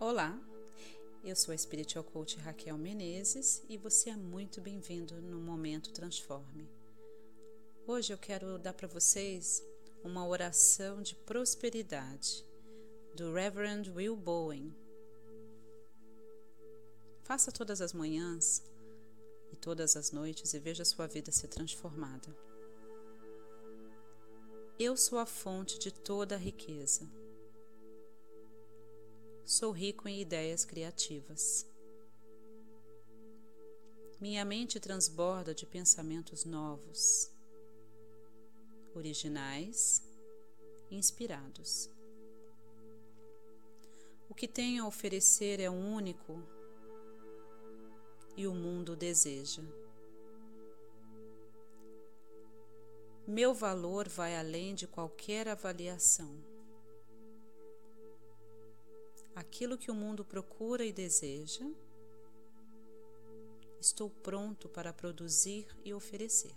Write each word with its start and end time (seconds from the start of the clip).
Olá, 0.00 0.40
eu 1.24 1.34
sou 1.34 1.52
a 1.52 1.58
Spiritual 1.58 2.04
Coach 2.04 2.36
Raquel 2.36 2.78
Menezes 2.78 3.64
e 3.68 3.76
você 3.76 4.10
é 4.10 4.16
muito 4.16 4.60
bem-vindo 4.60 5.20
no 5.20 5.40
Momento 5.40 5.92
Transforme. 5.92 6.70
Hoje 7.84 8.12
eu 8.12 8.16
quero 8.16 8.60
dar 8.60 8.74
para 8.74 8.86
vocês 8.86 9.60
uma 10.04 10.24
oração 10.24 11.02
de 11.02 11.16
prosperidade 11.16 12.46
do 13.16 13.32
Reverend 13.32 13.90
Will 13.90 14.14
Bowen. 14.14 14.72
Faça 17.24 17.50
todas 17.50 17.80
as 17.80 17.92
manhãs 17.92 18.62
e 19.50 19.56
todas 19.56 19.96
as 19.96 20.12
noites 20.12 20.54
e 20.54 20.60
veja 20.60 20.84
sua 20.84 21.08
vida 21.08 21.32
ser 21.32 21.48
transformada. 21.48 22.28
Eu 24.78 24.96
sou 24.96 25.18
a 25.18 25.26
fonte 25.26 25.76
de 25.76 25.90
toda 25.90 26.36
a 26.36 26.38
riqueza 26.38 27.10
sou 29.48 29.72
rico 29.72 30.06
em 30.06 30.20
ideias 30.20 30.62
criativas. 30.62 31.66
Minha 34.20 34.44
mente 34.44 34.78
transborda 34.78 35.54
de 35.54 35.64
pensamentos 35.64 36.44
novos, 36.44 37.32
originais, 38.94 40.02
inspirados. 40.90 41.88
O 44.28 44.34
que 44.34 44.46
tenho 44.46 44.84
a 44.84 44.86
oferecer 44.86 45.60
é 45.60 45.70
único 45.70 46.42
e 48.36 48.46
o 48.46 48.54
mundo 48.54 48.94
deseja. 48.94 49.62
Meu 53.26 53.54
valor 53.54 54.10
vai 54.10 54.36
além 54.36 54.74
de 54.74 54.86
qualquer 54.86 55.48
avaliação 55.48 56.47
aquilo 59.38 59.78
que 59.78 59.88
o 59.88 59.94
mundo 59.94 60.24
procura 60.24 60.84
e 60.84 60.92
deseja, 60.92 61.64
estou 63.80 64.10
pronto 64.10 64.68
para 64.68 64.92
produzir 64.92 65.64
e 65.84 65.94
oferecer. 65.94 66.56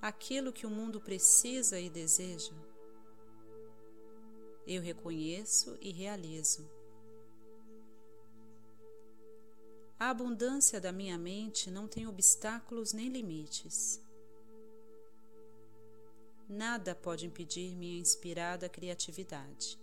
Aquilo 0.00 0.50
que 0.50 0.66
o 0.66 0.70
mundo 0.70 1.02
precisa 1.02 1.78
e 1.78 1.90
deseja, 1.90 2.54
eu 4.66 4.80
reconheço 4.80 5.76
e 5.82 5.92
realizo. 5.92 6.66
A 9.98 10.08
abundância 10.08 10.80
da 10.80 10.92
minha 10.92 11.18
mente 11.18 11.70
não 11.70 11.86
tem 11.86 12.06
obstáculos 12.06 12.94
nem 12.94 13.10
limites. 13.10 14.00
Nada 16.52 16.96
pode 16.96 17.26
impedir 17.26 17.76
minha 17.76 18.00
inspirada 18.00 18.68
criatividade. 18.68 19.80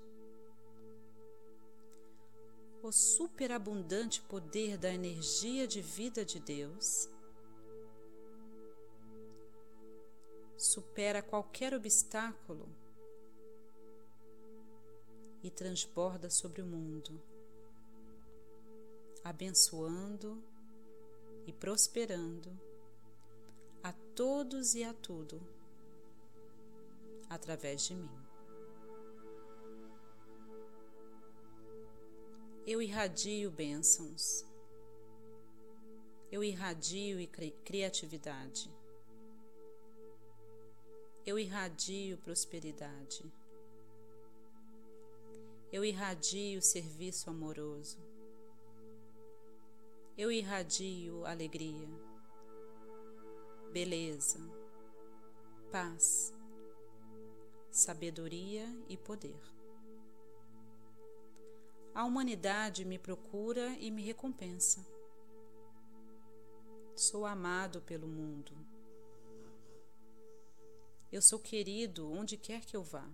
O 2.84 2.92
superabundante 2.92 4.22
poder 4.24 4.78
da 4.78 4.94
energia 4.94 5.66
de 5.66 5.82
vida 5.82 6.26
de 6.26 6.42
Deus 6.42 7.10
supera 10.58 11.22
qualquer 11.22 11.74
obstáculo 11.74 12.68
e 15.42 15.50
transborda 15.50 16.30
sobre 16.30 16.62
o 16.62 16.66
mundo, 16.66 17.24
abençoando 19.24 20.44
e 21.46 21.54
prosperando 21.54 22.60
a 23.82 23.94
todos 24.14 24.76
e 24.76 24.84
a 24.84 24.94
tudo 24.94 25.57
através 27.30 27.82
de 27.84 27.96
mim. 27.96 28.10
Eu 32.66 32.82
irradio 32.82 33.50
bênçãos. 33.50 34.46
Eu 36.32 36.44
irradio 36.44 37.26
cri 37.28 37.52
criatividade. 37.64 38.70
Eu 41.26 41.40
irradio 41.40 42.18
prosperidade. 42.18 43.24
Eu 45.72 45.84
irradio 45.84 46.62
serviço 46.62 47.30
amoroso. 47.30 47.98
Eu 50.18 50.32
irradio 50.32 51.24
alegria, 51.28 51.88
beleza, 53.72 54.40
paz, 55.72 56.34
sabedoria 57.78 58.66
e 58.90 58.98
poder. 58.98 59.40
A 61.94 62.04
humanidade 62.04 62.84
me 62.84 62.98
procura 62.98 63.70
e 63.78 63.92
me 63.92 64.02
recompensa. 64.02 64.84
Sou 66.96 67.24
amado 67.24 67.80
pelo 67.84 68.08
mundo. 68.08 68.58
Eu 71.12 71.22
sou 71.22 71.40
querido 71.40 72.12
onde 72.12 72.36
quer 72.36 72.66
que 72.66 72.76
eu 72.76 72.84
vá. 72.84 73.08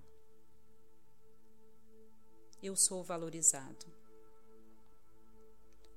Eu 2.62 2.78
sou 2.78 3.03
valorizado. 3.03 3.85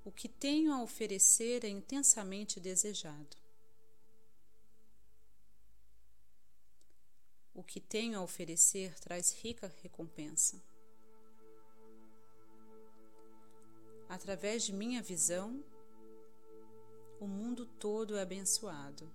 O 0.04 0.10
que 0.10 0.28
tenho 0.28 0.72
a 0.72 0.82
oferecer 0.82 1.64
é 1.64 1.68
intensamente 1.68 2.58
desejado. 2.58 3.45
O 7.56 7.64
que 7.64 7.80
tenho 7.80 8.18
a 8.18 8.22
oferecer 8.22 9.00
traz 9.00 9.32
rica 9.32 9.72
recompensa. 9.82 10.62
Através 14.06 14.62
de 14.62 14.74
minha 14.74 15.00
visão, 15.02 15.64
o 17.18 17.26
mundo 17.26 17.64
todo 17.64 18.14
é 18.14 18.20
abençoado. 18.20 19.10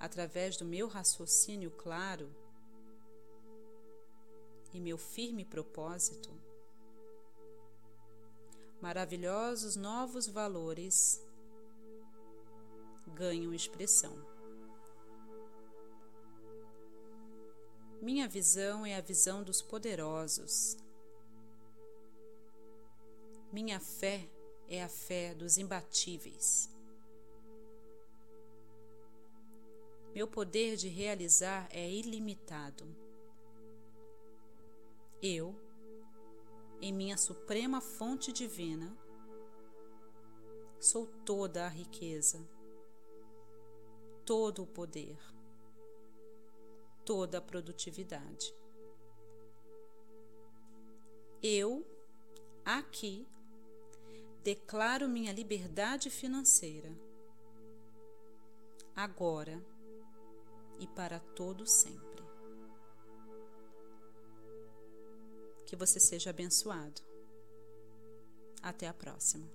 Através 0.00 0.56
do 0.56 0.64
meu 0.64 0.88
raciocínio 0.88 1.70
claro 1.70 2.34
e 4.72 4.80
meu 4.80 4.96
firme 4.96 5.44
propósito, 5.44 6.30
maravilhosos 8.80 9.76
novos 9.76 10.26
valores 10.26 11.22
ganham 13.06 13.52
expressão. 13.52 14.35
Minha 18.06 18.28
visão 18.28 18.86
é 18.86 18.94
a 18.94 19.00
visão 19.00 19.42
dos 19.42 19.60
poderosos. 19.60 20.76
Minha 23.52 23.80
fé 23.80 24.30
é 24.68 24.80
a 24.80 24.88
fé 24.88 25.34
dos 25.34 25.58
imbatíveis. 25.58 26.70
Meu 30.14 30.28
poder 30.28 30.76
de 30.76 30.86
realizar 30.86 31.68
é 31.72 31.90
ilimitado. 31.90 32.86
Eu, 35.20 35.52
em 36.80 36.92
minha 36.92 37.16
suprema 37.16 37.80
fonte 37.80 38.32
divina, 38.32 38.96
sou 40.78 41.08
toda 41.24 41.66
a 41.66 41.68
riqueza, 41.68 42.48
todo 44.24 44.62
o 44.62 44.66
poder 44.68 45.18
toda 47.06 47.38
a 47.38 47.40
produtividade. 47.40 48.52
Eu, 51.40 51.86
aqui, 52.64 53.26
declaro 54.42 55.08
minha 55.08 55.32
liberdade 55.32 56.10
financeira, 56.10 56.92
agora 58.94 59.64
e 60.80 60.86
para 60.88 61.20
todo 61.20 61.64
sempre. 61.66 62.26
Que 65.64 65.76
você 65.76 66.00
seja 66.00 66.30
abençoado. 66.30 67.02
Até 68.62 68.88
a 68.88 68.94
próxima. 68.94 69.48